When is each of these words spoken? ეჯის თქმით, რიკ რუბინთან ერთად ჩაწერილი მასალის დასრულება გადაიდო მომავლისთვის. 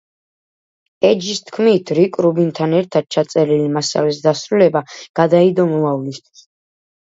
ეჯის 1.09 1.41
თქმით, 1.49 1.91
რიკ 1.99 2.17
რუბინთან 2.27 2.73
ერთად 2.79 3.07
ჩაწერილი 3.17 3.69
მასალის 3.77 4.25
დასრულება 4.25 4.85
გადაიდო 5.23 5.71
მომავლისთვის. 5.77 6.45